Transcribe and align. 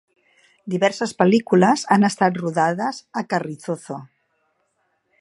Diverses 0.73 1.13
pel·lícules 1.19 1.85
han 1.97 2.09
estat 2.11 2.41
rodades 2.41 3.05
a 3.23 3.27
Carrizozo. 3.35 4.03